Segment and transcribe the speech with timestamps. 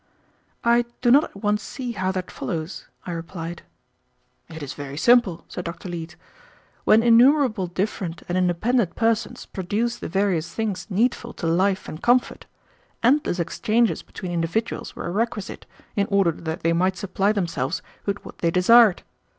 [0.63, 3.61] "I do not at once see how that follows," I replied.
[4.49, 5.89] "It is very simple," said Dr.
[5.89, 6.15] Leete.
[6.85, 12.47] "When innumerable different and independent persons produced the various things needful to life and comfort,
[13.03, 18.39] endless exchanges between individuals were requisite in order that they might supply themselves with what
[18.39, 19.03] they desired.